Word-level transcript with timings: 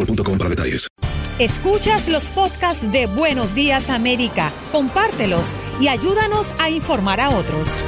boostmobile.com 0.00 0.38
para 0.38 0.50
detalles. 0.50 0.88
Escuchas 1.38 2.08
los 2.10 2.28
podcasts 2.30 2.90
de 2.92 3.06
Buenos 3.06 3.54
Días 3.54 3.88
América, 3.88 4.50
compártelos 4.72 5.54
y 5.80 5.88
ayúdanos 5.88 6.54
a 6.60 6.68
informar 6.68 7.18
a 7.20 7.30
otros. 7.30 7.82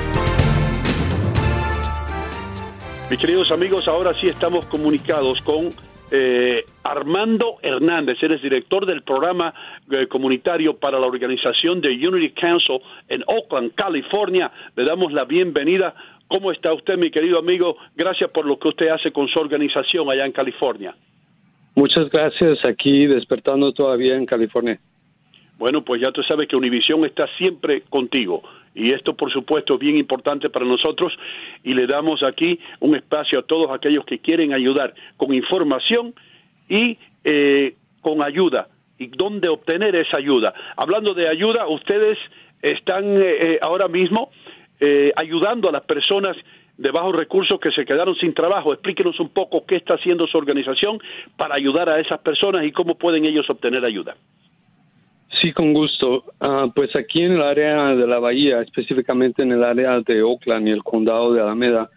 Mis 3.11 3.21
queridos 3.21 3.51
amigos, 3.51 3.89
ahora 3.89 4.15
sí 4.19 4.29
estamos 4.29 4.65
comunicados 4.67 5.43
con 5.43 5.69
eh, 6.11 6.65
Armando 6.83 7.57
Hernández, 7.61 8.17
él 8.23 8.35
es 8.35 8.43
director 8.43 8.87
del 8.87 9.03
programa 9.03 9.53
eh, 9.91 10.07
comunitario 10.09 10.79
para 10.79 10.99
la 10.99 11.07
organización 11.07 11.83
de 11.83 11.91
Unity 11.91 12.31
Council 12.31 12.81
en 13.09 13.23
Oakland, 13.27 13.75
California. 13.75 14.51
Le 14.77 14.85
damos 14.85 15.13
la 15.13 15.25
bienvenida. 15.25 15.95
¿Cómo 16.27 16.53
está 16.53 16.73
usted, 16.73 16.97
mi 16.97 17.11
querido 17.11 17.39
amigo? 17.39 17.77
Gracias 17.95 18.31
por 18.31 18.47
lo 18.47 18.59
que 18.59 18.69
usted 18.69 18.89
hace 18.89 19.13
con 19.13 19.29
su 19.29 19.39
organización 19.39 20.11
allá 20.11 20.25
en 20.25 20.33
California. 20.33 20.95
Muchas 21.75 22.11
gracias, 22.11 22.59
aquí 22.67 23.07
despertando 23.07 23.73
todavía 23.73 24.15
en 24.15 24.27
California. 24.27 24.79
Bueno, 25.59 25.85
pues 25.85 26.03
ya 26.03 26.11
tú 26.13 26.23
sabes 26.23 26.49
que 26.49 26.57
Univisión 26.57 27.05
está 27.05 27.27
siempre 27.39 27.83
contigo 27.83 28.43
y 28.75 28.93
esto 28.93 29.15
por 29.15 29.31
supuesto 29.33 29.75
es 29.75 29.81
bien 29.81 29.97
importante 29.97 30.51
para 30.51 30.65
nosotros 30.65 31.13
y 31.63 31.73
le 31.73 31.87
damos 31.87 32.23
aquí 32.23 32.59
un 32.81 32.97
espacio 32.97 33.39
a 33.39 33.43
todos 33.43 33.71
aquellos 33.71 34.05
que 34.05 34.19
quieren 34.19 34.53
ayudar 34.53 34.95
con 35.17 35.33
información 35.33 36.15
y 36.69 36.99
eh, 37.25 37.75
con 38.01 38.25
ayuda 38.25 38.69
y 38.99 39.09
dónde 39.09 39.49
obtener 39.49 39.95
esa 39.97 40.19
ayuda. 40.19 40.55
Hablando 40.77 41.15
de 41.15 41.29
ayuda, 41.29 41.67
ustedes 41.69 42.19
están 42.63 43.05
eh, 43.17 43.37
eh, 43.41 43.59
ahora 43.63 43.89
mismo 43.89 44.31
eh, 44.81 45.13
ayudando 45.17 45.69
a 45.69 45.73
las 45.73 45.85
personas 45.85 46.37
de 46.83 46.91
bajos 46.91 47.15
recursos 47.15 47.61
que 47.61 47.71
se 47.71 47.85
quedaron 47.85 48.17
sin 48.17 48.35
trabajo. 48.35 48.73
Explíquenos 48.73 49.19
un 49.21 49.29
poco 49.29 49.65
qué 49.65 49.77
está 49.77 49.95
haciendo 49.95 50.27
su 50.27 50.37
organización 50.37 50.99
para 51.37 51.55
ayudar 51.55 51.89
a 51.89 51.99
esas 51.99 52.19
personas 52.19 52.65
y 52.65 52.73
cómo 52.73 52.97
pueden 52.97 53.25
ellos 53.25 53.49
obtener 53.49 53.85
ayuda. 53.85 54.17
Sí, 55.41 55.53
con 55.53 55.73
gusto. 55.73 56.25
Ah, 56.41 56.67
pues 56.75 56.95
aquí 56.97 57.23
en 57.23 57.33
el 57.33 57.43
área 57.43 57.95
de 57.95 58.07
la 58.07 58.19
Bahía, 58.19 58.61
específicamente 58.61 59.45
en 59.45 59.53
el 59.53 59.63
área 59.63 60.01
de 60.01 60.23
Oakland 60.23 60.69
y 60.69 60.73
el 60.73 60.83
condado 60.83 61.33
de 61.33 61.41
Alameda, 61.41 61.89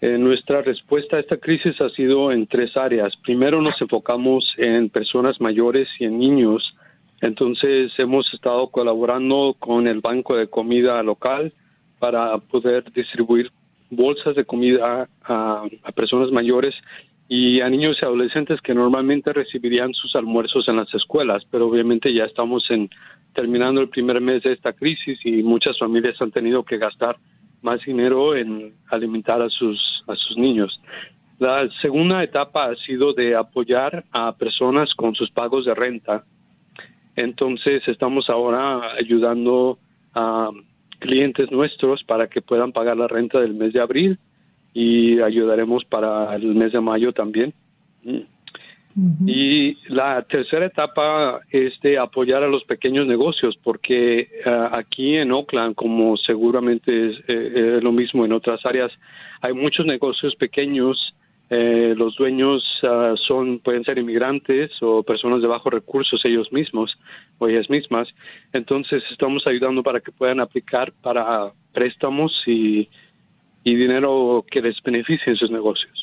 eh, 0.00 0.16
nuestra 0.16 0.62
respuesta 0.62 1.18
a 1.18 1.20
esta 1.20 1.36
crisis 1.36 1.78
ha 1.82 1.90
sido 1.90 2.32
en 2.32 2.46
tres 2.46 2.74
áreas. 2.78 3.14
Primero 3.22 3.60
nos 3.60 3.80
enfocamos 3.80 4.54
en 4.56 4.88
personas 4.88 5.38
mayores 5.40 5.86
y 5.98 6.06
en 6.06 6.18
niños. 6.18 6.74
Entonces 7.20 7.92
hemos 7.98 8.32
estado 8.32 8.68
colaborando 8.68 9.54
con 9.58 9.86
el 9.86 10.00
Banco 10.00 10.34
de 10.36 10.48
Comida 10.48 11.02
local 11.02 11.52
para 11.98 12.38
poder 12.38 12.90
distribuir 12.92 13.50
bolsas 13.90 14.36
de 14.36 14.44
comida 14.44 15.08
a, 15.24 15.64
personas 15.94 16.30
mayores 16.30 16.74
y 17.28 17.60
a 17.60 17.68
niños 17.68 17.96
y 18.00 18.04
adolescentes 18.04 18.60
que 18.60 18.74
normalmente 18.74 19.32
recibirían 19.32 19.92
sus 19.94 20.14
almuerzos 20.16 20.66
en 20.68 20.76
las 20.76 20.92
escuelas, 20.94 21.44
pero 21.50 21.68
obviamente 21.68 22.14
ya 22.14 22.24
estamos 22.24 22.64
en 22.70 22.90
terminando 23.34 23.80
el 23.80 23.88
primer 23.88 24.20
mes 24.20 24.42
de 24.42 24.52
esta 24.52 24.72
crisis 24.72 25.18
y 25.24 25.42
muchas 25.42 25.78
familias 25.78 26.20
han 26.20 26.32
tenido 26.32 26.64
que 26.64 26.78
gastar 26.78 27.16
más 27.62 27.80
dinero 27.84 28.34
en 28.34 28.74
alimentar 28.90 29.42
a 29.44 29.48
sus 29.50 29.78
a 30.08 30.14
sus 30.16 30.36
niños. 30.36 30.80
La 31.38 31.68
segunda 31.80 32.22
etapa 32.22 32.66
ha 32.66 32.76
sido 32.84 33.12
de 33.12 33.34
apoyar 33.34 34.04
a 34.12 34.32
personas 34.36 34.92
con 34.94 35.14
sus 35.14 35.30
pagos 35.30 35.64
de 35.64 35.74
renta. 35.74 36.24
Entonces 37.16 37.82
estamos 37.86 38.28
ahora 38.28 38.92
ayudando 39.00 39.78
a 40.14 40.50
clientes 41.00 41.50
nuestros 41.50 42.04
para 42.04 42.28
que 42.28 42.40
puedan 42.40 42.72
pagar 42.72 42.96
la 42.96 43.08
renta 43.08 43.40
del 43.40 43.54
mes 43.54 43.72
de 43.72 43.80
abril 43.80 44.18
y 44.72 45.20
ayudaremos 45.20 45.84
para 45.84 46.36
el 46.36 46.54
mes 46.54 46.72
de 46.72 46.80
mayo 46.80 47.12
también. 47.12 47.52
Y 49.26 49.76
la 49.88 50.22
tercera 50.22 50.66
etapa 50.66 51.40
es 51.50 51.72
de 51.80 51.96
apoyar 51.98 52.42
a 52.42 52.48
los 52.48 52.64
pequeños 52.64 53.06
negocios, 53.06 53.56
porque 53.62 54.28
ah, 54.44 54.72
aquí 54.76 55.16
en 55.16 55.32
Oakland, 55.32 55.74
como 55.74 56.16
seguramente 56.16 57.10
es 57.10 57.16
eh, 57.18 57.22
eh, 57.28 57.80
lo 57.80 57.92
mismo 57.92 58.24
en 58.24 58.32
otras 58.32 58.60
áreas, 58.64 58.90
hay 59.42 59.54
muchos 59.54 59.86
negocios 59.86 60.34
pequeños. 60.36 61.14
Eh, 61.50 61.94
los 61.96 62.14
dueños 62.14 62.62
ah, 62.84 63.14
son 63.26 63.58
pueden 63.58 63.82
ser 63.84 63.98
inmigrantes 63.98 64.70
o 64.80 65.02
personas 65.02 65.42
de 65.42 65.48
bajos 65.48 65.72
recursos 65.72 66.20
ellos 66.24 66.52
mismos 66.52 66.96
o 67.38 67.48
ellas 67.48 67.68
mismas. 67.68 68.08
Entonces 68.52 69.02
estamos 69.10 69.44
ayudando 69.46 69.82
para 69.82 70.00
que 70.00 70.12
puedan 70.12 70.40
aplicar 70.40 70.92
para 71.02 71.52
préstamos 71.72 72.32
y, 72.46 72.88
y 73.64 73.74
dinero 73.74 74.44
que 74.48 74.62
les 74.62 74.80
beneficie 74.82 75.32
en 75.32 75.36
sus 75.36 75.50
negocios. 75.50 75.99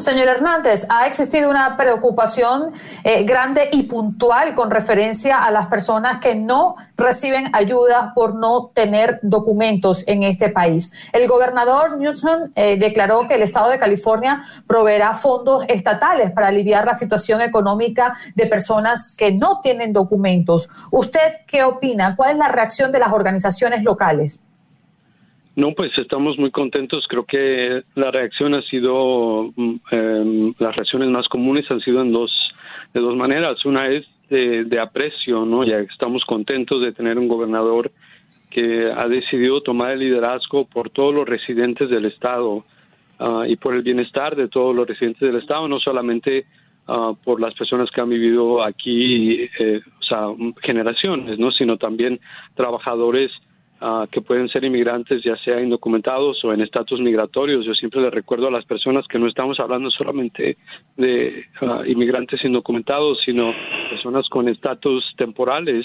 Señor 0.00 0.28
Hernández, 0.28 0.86
ha 0.88 1.06
existido 1.06 1.50
una 1.50 1.76
preocupación 1.76 2.72
eh, 3.04 3.24
grande 3.24 3.68
y 3.70 3.82
puntual 3.82 4.54
con 4.54 4.70
referencia 4.70 5.44
a 5.44 5.50
las 5.50 5.66
personas 5.66 6.20
que 6.20 6.34
no 6.34 6.76
reciben 6.96 7.50
ayuda 7.54 8.12
por 8.14 8.34
no 8.34 8.70
tener 8.74 9.20
documentos 9.22 10.04
en 10.06 10.22
este 10.22 10.48
país. 10.48 10.90
El 11.12 11.28
gobernador 11.28 11.98
Newsom 11.98 12.50
eh, 12.54 12.78
declaró 12.78 13.28
que 13.28 13.34
el 13.34 13.42
estado 13.42 13.68
de 13.68 13.78
California 13.78 14.42
proveerá 14.66 15.12
fondos 15.12 15.64
estatales 15.68 16.30
para 16.30 16.48
aliviar 16.48 16.86
la 16.86 16.96
situación 16.96 17.42
económica 17.42 18.16
de 18.34 18.46
personas 18.46 19.14
que 19.16 19.32
no 19.32 19.60
tienen 19.60 19.92
documentos. 19.92 20.70
¿Usted 20.90 21.42
qué 21.46 21.62
opina? 21.62 22.16
¿Cuál 22.16 22.32
es 22.32 22.38
la 22.38 22.48
reacción 22.48 22.90
de 22.90 23.00
las 23.00 23.12
organizaciones 23.12 23.82
locales? 23.82 24.46
No, 25.54 25.72
pues 25.72 25.92
estamos 25.98 26.38
muy 26.38 26.50
contentos. 26.50 27.04
Creo 27.08 27.26
que 27.26 27.82
la 27.94 28.10
reacción 28.10 28.54
ha 28.54 28.62
sido, 28.62 29.52
mm, 29.54 29.74
em, 29.90 30.54
las 30.58 30.74
reacciones 30.74 31.10
más 31.10 31.28
comunes 31.28 31.66
han 31.70 31.80
sido 31.80 32.00
en 32.00 32.12
dos, 32.12 32.30
de 32.94 33.00
dos 33.02 33.14
maneras. 33.16 33.64
Una 33.66 33.88
es 33.88 34.06
de, 34.30 34.80
aprecio, 34.80 35.44
¿no? 35.44 35.62
Ya 35.62 35.78
estamos 35.80 36.24
contentos 36.24 36.82
de 36.82 36.92
tener 36.92 37.18
un 37.18 37.28
gobernador 37.28 37.92
que 38.48 38.90
ha 38.90 39.06
decidido 39.06 39.60
tomar 39.60 39.92
el 39.92 40.00
liderazgo 40.00 40.64
por 40.64 40.88
todos 40.88 41.14
los 41.14 41.28
residentes 41.28 41.90
del 41.90 42.06
estado 42.06 42.64
ah, 43.18 43.44
y 43.46 43.56
por 43.56 43.74
el 43.74 43.82
bienestar 43.82 44.34
de 44.34 44.48
todos 44.48 44.74
los 44.74 44.86
residentes 44.86 45.20
del 45.20 45.36
estado, 45.36 45.68
no 45.68 45.78
solamente 45.80 46.46
ah, 46.88 47.12
por 47.22 47.42
las 47.42 47.52
personas 47.52 47.90
que 47.90 48.00
han 48.00 48.08
vivido 48.08 48.64
aquí, 48.64 49.50
eh, 49.58 49.80
o 50.00 50.02
sea, 50.02 50.28
generaciones, 50.62 51.38
¿no? 51.38 51.50
Sino 51.52 51.76
también 51.76 52.18
trabajadores 52.54 53.30
Ah, 53.84 54.06
que 54.08 54.20
pueden 54.20 54.48
ser 54.48 54.62
inmigrantes 54.62 55.24
ya 55.24 55.36
sea 55.38 55.60
indocumentados 55.60 56.44
o 56.44 56.52
en 56.52 56.60
estatus 56.60 57.00
migratorios. 57.00 57.66
Yo 57.66 57.74
siempre 57.74 58.00
les 58.00 58.14
recuerdo 58.14 58.46
a 58.46 58.50
las 58.52 58.64
personas 58.64 59.08
que 59.08 59.18
no 59.18 59.26
estamos 59.26 59.58
hablando 59.58 59.90
solamente 59.90 60.56
de 60.96 61.46
ah, 61.60 61.82
inmigrantes 61.84 62.44
indocumentados, 62.44 63.18
sino 63.24 63.52
personas 63.90 64.28
con 64.28 64.48
estatus 64.48 65.12
temporales 65.16 65.84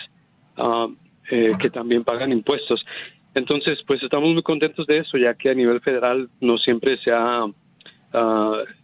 ah, 0.58 0.88
eh, 1.32 1.54
que 1.60 1.72
también 1.72 2.04
pagan 2.04 2.32
impuestos. 2.32 2.86
Entonces, 3.34 3.80
pues 3.88 4.04
estamos 4.04 4.32
muy 4.32 4.44
contentos 4.44 4.86
de 4.86 5.00
eso, 5.00 5.18
ya 5.18 5.34
que 5.34 5.50
a 5.50 5.56
nivel 5.56 5.82
federal 5.82 6.30
no 6.40 6.60
siempre 6.60 7.00
se 7.00 7.10
ha 7.12 7.48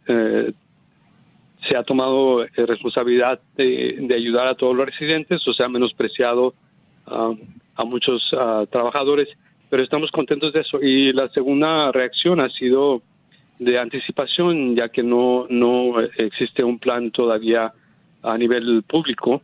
eh, 0.07 0.53
se 1.69 1.77
ha 1.77 1.83
tomado 1.83 2.43
eh, 2.45 2.49
responsabilidad 2.65 3.39
de, 3.55 4.09
ayudar 4.15 4.47
a 4.47 4.55
todos 4.55 4.75
los 4.75 4.87
residentes 4.87 5.47
o 5.47 5.53
se 5.53 5.63
ha 5.63 5.69
menospreciado 5.69 6.55
a 7.75 7.85
muchos 7.85 8.21
ah, 8.37 8.65
trabajadores, 8.69 9.27
pero 9.69 9.83
estamos 9.83 10.11
contentos 10.11 10.53
de 10.53 10.61
eso. 10.61 10.79
Y 10.81 11.13
la 11.13 11.29
segunda 11.29 11.91
reacción 11.91 12.41
ha 12.41 12.49
sido 12.49 13.01
de 13.59 13.79
anticipación, 13.79 14.75
ya 14.75 14.89
que 14.89 15.03
no, 15.03 15.47
no 15.49 15.99
existe 15.99 16.63
un 16.63 16.79
plan 16.79 17.11
todavía 17.11 17.73
a 18.21 18.37
nivel 18.37 18.83
público 18.83 19.41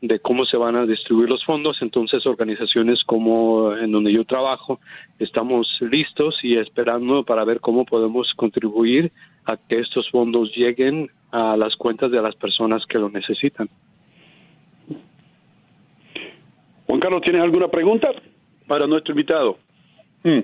de 0.00 0.18
cómo 0.20 0.44
se 0.44 0.56
van 0.56 0.76
a 0.76 0.86
distribuir 0.86 1.30
los 1.30 1.44
fondos. 1.44 1.78
Entonces, 1.80 2.26
organizaciones 2.26 3.02
como 3.04 3.74
en 3.74 3.92
donde 3.92 4.12
yo 4.12 4.24
trabajo, 4.24 4.80
estamos 5.18 5.68
listos 5.80 6.38
y 6.42 6.58
esperando 6.58 7.24
para 7.24 7.44
ver 7.44 7.60
cómo 7.60 7.84
podemos 7.84 8.32
contribuir 8.36 9.12
a 9.44 9.56
que 9.56 9.78
estos 9.78 10.10
fondos 10.10 10.50
lleguen 10.54 11.10
a 11.30 11.56
las 11.56 11.76
cuentas 11.76 12.10
de 12.10 12.20
las 12.20 12.34
personas 12.34 12.84
que 12.86 12.98
lo 12.98 13.08
necesitan. 13.08 13.68
Juan 16.86 17.00
Carlos, 17.00 17.22
¿tienes 17.22 17.42
alguna 17.42 17.68
pregunta 17.68 18.10
para 18.66 18.86
nuestro 18.86 19.12
invitado? 19.12 19.58
Mm. 20.22 20.40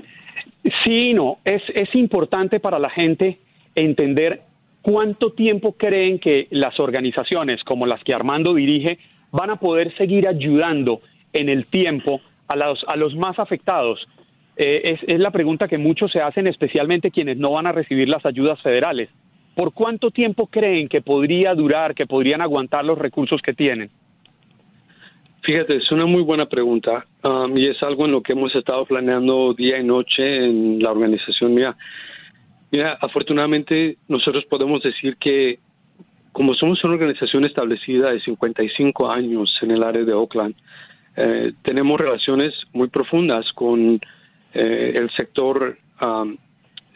Sí, 0.85 1.15
no, 1.15 1.39
es, 1.45 1.63
es 1.75 1.95
importante 1.95 2.61
para 2.61 2.79
la 2.79 2.91
gente 2.91 3.39
entender 3.75 4.43
cuánto 4.81 5.33
tiempo 5.33 5.73
creen 5.73 6.19
que 6.19 6.49
las 6.51 6.79
organizaciones 6.81 7.63
como 7.65 7.87
las 7.87 8.03
que 8.05 8.15
Armando 8.15 8.55
dirige 8.55 8.99
van 9.31 9.51
a 9.51 9.57
poder 9.57 9.97
seguir 9.97 10.29
ayudando 10.29 11.01
en 11.33 11.49
el 11.49 11.67
tiempo 11.67 12.21
a 12.49 12.57
los, 12.57 12.85
a 12.87 12.97
los 12.97 13.15
más 13.17 13.39
afectados. 13.39 14.07
Eh, 14.57 14.83
es, 14.85 15.01
es 15.07 15.19
la 15.19 15.31
pregunta 15.31 15.69
que 15.69 15.79
muchos 15.79 16.13
se 16.13 16.21
hacen, 16.21 16.47
especialmente 16.47 17.11
quienes 17.11 17.39
no 17.39 17.53
van 17.53 17.67
a 17.67 17.73
recibir 17.73 18.09
las 18.09 18.25
ayudas 18.27 18.61
federales. 18.61 19.09
¿Por 19.55 19.73
cuánto 19.73 20.11
tiempo 20.11 20.47
creen 20.47 20.89
que 20.89 21.03
podría 21.03 21.55
durar, 21.55 21.95
que 21.95 22.07
podrían 22.07 22.41
aguantar 22.41 22.85
los 22.85 22.99
recursos 22.99 23.41
que 23.43 23.53
tienen? 23.53 23.91
Fíjate, 25.45 25.77
es 25.77 25.91
una 25.91 26.07
muy 26.07 26.23
buena 26.23 26.47
pregunta 26.47 27.05
um, 27.25 27.57
y 27.57 27.67
es 27.67 27.83
algo 27.83 28.05
en 28.05 28.13
lo 28.13 28.23
que 28.23 28.33
hemos 28.33 28.55
estado 28.55 28.87
planeando 28.87 29.53
día 29.55 29.77
y 29.77 29.85
noche 29.85 30.23
en 30.25 30.81
la 30.81 30.93
organización 30.93 31.53
mía. 31.55 31.77
Mira, 32.71 32.97
afortunadamente 33.01 33.99
nosotros 34.07 34.45
podemos 34.45 34.81
decir 34.83 35.17
que 35.17 35.59
como 36.31 36.55
somos 36.55 36.83
una 36.85 36.95
organización 36.95 37.45
establecida 37.45 38.13
de 38.13 38.21
55 38.21 39.11
años 39.11 39.53
en 39.63 39.73
el 39.73 39.83
área 39.83 40.05
de 40.05 40.13
Oakland, 40.13 40.55
eh, 41.17 41.53
tenemos 41.63 42.01
relaciones 42.01 42.55
muy 42.73 42.89
profundas 42.89 43.45
con 43.53 44.01
eh, 44.55 44.95
el 44.97 45.11
sector 45.11 45.77
um, 46.01 46.37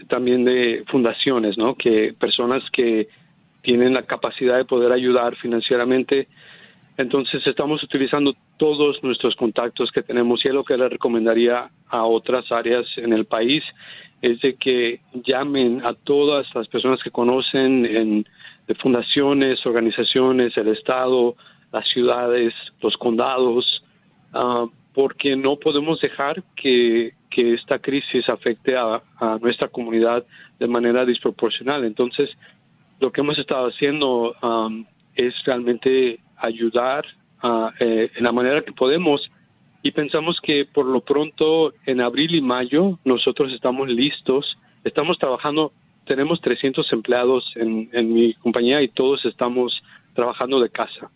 también 0.09 0.45
de 0.45 0.85
fundaciones, 0.89 1.59
¿no? 1.59 1.75
Que 1.75 2.15
personas 2.19 2.63
que 2.73 3.09
tienen 3.63 3.93
la 3.93 4.03
capacidad 4.03 4.57
de 4.57 4.65
poder 4.65 4.93
ayudar 4.93 5.35
financieramente 5.37 6.29
entonces 6.99 7.47
estamos 7.47 7.83
utilizando 7.83 8.35
todos 8.57 9.03
nuestros 9.03 9.37
contactos 9.37 9.91
que 9.93 10.03
tenemos 10.03 10.41
y 10.45 10.49
es 10.49 10.55
lo 10.55 10.65
que 10.65 10.77
le 10.77 10.89
recomendaría 10.89 11.71
a 11.89 12.05
otras 12.05 12.51
áreas 12.51 12.87
en 12.97 13.13
el 13.13 13.27
país 13.27 13.63
es 14.23 14.41
de 14.41 14.55
que 14.55 15.01
llamen 15.13 15.83
a 15.85 15.93
todas 15.93 16.47
las 16.55 16.67
personas 16.69 17.03
que 17.03 17.11
conocen 17.11 17.85
en, 17.85 18.27
de 18.67 18.75
fundaciones, 18.77 19.65
organizaciones, 19.67 20.57
el 20.57 20.69
Estado, 20.69 21.37
las 21.73 21.87
ciudades, 21.89 22.55
los 22.81 22.97
condados, 22.97 23.85
ah, 24.33 24.67
porque 24.95 25.37
no 25.37 25.57
podemos 25.57 26.01
dejar 26.01 26.43
que, 26.55 27.13
esta 27.37 27.79
crisis 27.79 28.27
afecte 28.31 28.75
a, 28.75 29.03
nuestra 29.43 29.69
comunidad 29.69 30.25
de 30.59 30.67
manera 30.67 31.05
desproporcional. 31.05 31.85
Entonces, 31.85 32.31
lo 32.99 33.13
que 33.13 33.21
hemos 33.21 33.37
estado 33.39 33.67
haciendo 33.69 34.35
ah, 34.41 34.71
es 35.15 35.35
realmente 35.45 36.19
ayudar 36.37 37.05
eh, 37.81 38.11
en 38.15 38.25
la 38.25 38.33
manera 38.33 38.63
que 38.63 38.73
podemos. 38.73 39.21
Y 39.83 39.93
pensamos 39.93 40.39
que 40.43 40.65
por 40.65 40.87
lo 40.87 41.01
pronto 41.01 41.73
en 41.87 42.01
abril 42.01 42.35
y 42.35 42.41
mayo 42.41 42.99
nosotros 43.05 43.53
estamos 43.53 43.89
listos, 43.89 44.59
estamos 44.83 45.19
trabajando, 45.19 45.73
tenemos 46.07 46.41
300 46.41 46.93
empleados 46.93 47.53
en, 47.57 48.13
mi 48.13 48.35
compañía 48.35 48.83
y 48.83 48.89
todos 48.89 49.25
estamos 49.25 49.81
trabajando 50.15 50.61
de 50.61 50.71
casa. 50.71 51.11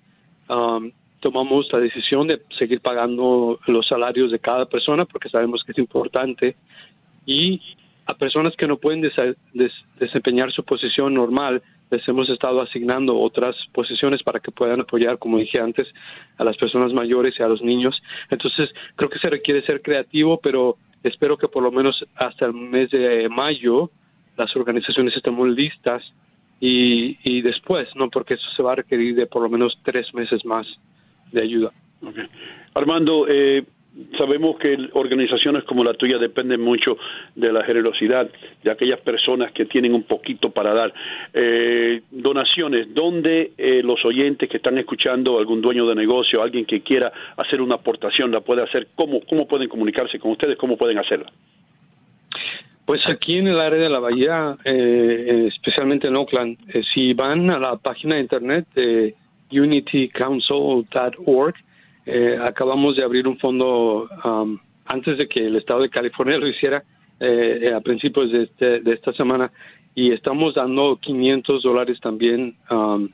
Um, 0.49 0.93
tomamos 1.21 1.69
la 1.73 1.81
decisión 1.81 2.29
de 2.29 2.43
seguir 2.59 2.81
pagando 2.81 3.59
los 3.67 3.89
salarios 3.89 4.31
de 4.31 4.39
cada 4.39 4.67
persona 4.67 5.05
porque 5.05 5.29
sabemos 5.29 5.63
que 5.65 5.73
es 5.73 5.79
importante. 5.79 6.57
Y 7.27 7.61
a 8.07 8.15
personas 8.15 8.55
que 8.57 8.67
no 8.67 8.77
pueden 8.77 9.03
desempeñar 9.95 10.53
su 10.53 10.65
posición 10.65 11.15
normal, 11.15 11.63
les 11.91 12.07
hemos 12.09 12.29
estado 12.31 12.63
asignando 12.63 13.19
otras 13.19 13.57
posiciones 13.73 14.23
para 14.23 14.41
que 14.41 14.53
puedan 14.53 14.81
apoyar, 14.81 15.19
como 15.19 15.39
dije 15.39 15.61
antes, 15.61 15.89
a 16.39 16.45
las 16.45 16.57
personas 16.57 16.93
mayores 16.93 17.35
y 17.39 17.43
a 17.43 17.49
los 17.49 17.63
niños. 17.63 18.01
Entonces, 18.31 18.71
creo 18.97 19.11
que 19.11 19.19
se 19.19 19.29
requiere 19.29 19.65
ser 19.67 19.83
creativo, 19.83 20.39
pero 20.41 20.77
espero 21.03 21.37
que 21.37 21.49
por 21.49 21.63
lo 21.63 21.73
menos 21.73 22.05
hasta 22.15 22.47
el 22.47 22.55
mes 22.55 22.91
de 22.91 23.29
mayo 23.29 23.91
las 24.37 24.55
organizaciones 24.57 25.17
estén 25.17 25.35
muy 25.35 25.55
listas 25.55 26.03
y, 26.61 27.41
después, 27.41 27.89
¿no? 27.95 28.11
Porque 28.11 28.35
eso 28.35 28.47
se 28.55 28.63
va 28.63 28.73
a 28.73 28.77
requerir 28.77 29.15
de 29.15 29.27
por 29.27 29.43
lo 29.43 29.49
menos 29.49 29.79
tres 29.83 30.13
meses 30.13 30.45
más 30.45 30.67
de 31.33 31.43
ayuda. 31.43 31.73
Armando, 32.75 33.27
eh, 33.29 33.65
sabemos 34.19 34.59
que 34.59 34.77
organizaciones 34.93 35.65
como 35.65 35.85
la 35.85 35.95
tuya 35.95 36.19
dependen 36.19 36.61
mucho 36.61 36.97
de 37.35 37.53
la 37.53 37.65
generosidad 37.65 38.31
de 38.63 38.71
aquellas 38.71 39.01
personas 39.01 39.51
que 39.53 39.67
tienen 39.67 39.95
un 39.95 40.05
poquito 40.05 40.51
para 40.51 40.73
dar. 40.73 40.95
Eh, 41.33 42.03
donaciones, 42.11 42.95
¿dónde 42.95 43.53
eh, 43.57 43.83
los 43.83 44.05
oyentes 44.05 44.49
que 44.49 44.59
están 44.59 44.79
escuchando, 44.79 45.39
algún 45.39 45.61
dueño 45.61 45.87
de 45.87 45.95
negocio, 45.95 46.43
alguien 46.43 46.65
que 46.65 46.83
quiera 46.83 47.13
hacer 47.37 47.61
una 47.61 47.77
aportación, 47.77 48.31
la 48.31 48.41
puede 48.41 48.63
hacer? 48.63 48.89
¿Cómo, 48.95 49.21
cómo 49.29 49.47
pueden 49.47 49.69
comunicarse 49.69 50.19
con 50.19 50.33
ustedes? 50.33 50.57
¿Cómo 50.57 50.77
pueden 50.77 50.99
hacerla? 50.99 51.31
Pues 52.85 53.03
aquí 53.09 53.39
en 53.39 53.49
el 53.49 53.61
área 53.61 53.81
de 53.81 53.89
la 53.89 54.01
bahía, 54.01 54.57
eh, 54.65 55.49
especialmente 55.49 56.09
en 56.09 56.17
Oakland, 56.17 56.59
si 56.93 57.15
van 57.15 57.49
a 57.51 57.59
la 57.59 57.77
página 57.77 58.17
de 58.17 58.23
internet 58.23 58.67
de 58.75 59.15
unitycouncil.org, 59.53 61.55
eh, 62.07 62.39
acabamos 62.43 62.97
de 62.97 63.05
abrir 63.05 63.29
un 63.29 63.39
fondo 63.39 64.09
um, 64.25 64.59
antes 64.87 65.19
de 65.19 65.29
que 65.29 65.47
el 65.47 65.57
Estado 65.57 65.83
de 65.83 65.91
California 65.91 66.39
lo 66.39 66.49
hiciera 66.49 66.83
eh, 67.19 67.61
eh, 67.63 67.75
a 67.75 67.81
principios 67.81 68.33
de, 68.33 68.45
este, 68.45 68.81
de 68.81 68.93
esta 68.93 69.13
semana 69.13 69.53
y 69.95 70.13
estamos 70.13 70.55
dando 70.55 70.97
500 70.97 71.63
dólares 71.63 71.99
también. 72.01 72.57
Um, 72.71 73.09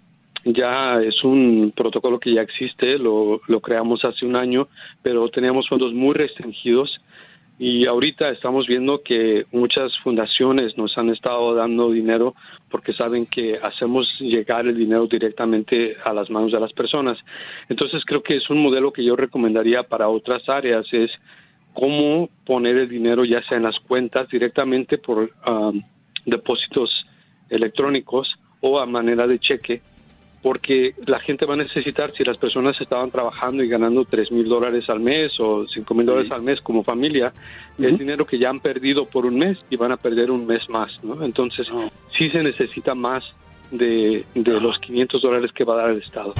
ya 0.44 1.00
es 1.02 1.24
un 1.24 1.72
protocolo 1.74 2.20
que 2.20 2.32
ya 2.32 2.42
existe, 2.42 2.98
lo, 2.98 3.40
lo 3.48 3.60
creamos 3.60 4.04
hace 4.04 4.24
un 4.24 4.36
año, 4.36 4.68
pero 5.02 5.28
teníamos 5.28 5.68
fondos 5.68 5.92
muy 5.92 6.14
restringidos 6.14 7.00
y 7.58 7.86
ahorita 7.86 8.28
estamos 8.28 8.66
viendo 8.66 9.02
que 9.02 9.46
muchas 9.50 9.98
fundaciones 10.00 10.76
nos 10.76 10.96
han 10.98 11.08
estado 11.08 11.54
dando 11.54 11.90
dinero 11.90 12.34
porque 12.70 12.92
saben 12.92 13.24
que 13.24 13.58
hacemos 13.62 14.20
llegar 14.20 14.66
el 14.66 14.76
dinero 14.76 15.06
directamente 15.06 15.96
a 16.04 16.12
las 16.12 16.28
manos 16.28 16.52
de 16.52 16.60
las 16.60 16.72
personas. 16.74 17.18
Entonces 17.68 18.04
creo 18.04 18.22
que 18.22 18.36
es 18.36 18.50
un 18.50 18.62
modelo 18.62 18.92
que 18.92 19.04
yo 19.04 19.16
recomendaría 19.16 19.84
para 19.84 20.08
otras 20.08 20.46
áreas, 20.48 20.86
es 20.92 21.10
cómo 21.72 22.28
poner 22.44 22.76
el 22.76 22.88
dinero 22.88 23.24
ya 23.24 23.42
sea 23.42 23.56
en 23.56 23.64
las 23.64 23.78
cuentas 23.80 24.28
directamente 24.28 24.98
por 24.98 25.30
um, 25.46 25.82
depósitos 26.26 27.06
electrónicos 27.48 28.36
o 28.60 28.78
a 28.78 28.86
manera 28.86 29.26
de 29.26 29.38
cheque 29.38 29.80
porque 30.46 30.94
la 31.06 31.18
gente 31.18 31.44
va 31.44 31.54
a 31.54 31.56
necesitar, 31.56 32.12
si 32.16 32.22
las 32.22 32.36
personas 32.36 32.80
estaban 32.80 33.10
trabajando 33.10 33.64
y 33.64 33.68
ganando 33.68 34.04
3 34.04 34.30
mil 34.30 34.48
dólares 34.48 34.88
al 34.88 35.00
mes 35.00 35.32
o 35.40 35.66
5 35.66 35.92
mil 35.92 36.06
dólares 36.06 36.30
al 36.30 36.42
mes 36.42 36.60
como 36.60 36.84
familia, 36.84 37.32
es 37.76 37.98
dinero 37.98 38.24
que 38.24 38.38
ya 38.38 38.50
han 38.50 38.60
perdido 38.60 39.06
por 39.06 39.26
un 39.26 39.40
mes 39.40 39.58
y 39.70 39.76
van 39.76 39.90
a 39.90 39.96
perder 39.96 40.30
un 40.30 40.46
mes 40.46 40.68
más, 40.68 41.02
¿no? 41.02 41.24
Entonces, 41.24 41.66
sí 42.16 42.30
se 42.30 42.44
necesita 42.44 42.94
más 42.94 43.24
de, 43.72 44.24
de 44.36 44.60
los 44.60 44.78
500 44.78 45.20
dólares 45.20 45.50
que 45.52 45.64
va 45.64 45.74
a 45.74 45.76
dar 45.78 45.90
el 45.90 45.98
Estado. 45.98 46.32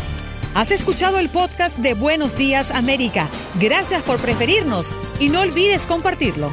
Has 0.54 0.70
escuchado 0.70 1.18
el 1.18 1.28
podcast 1.28 1.80
de 1.80 1.94
Buenos 1.94 2.38
Días 2.38 2.70
América. 2.70 3.28
Gracias 3.60 4.04
por 4.04 4.20
preferirnos 4.20 4.94
y 5.18 5.30
no 5.30 5.40
olvides 5.40 5.88
compartirlo. 5.88 6.52